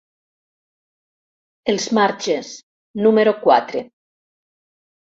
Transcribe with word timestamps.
Els 1.75 1.87
Marges, 1.99 2.51
número 3.07 3.39
quatre. 3.47 3.89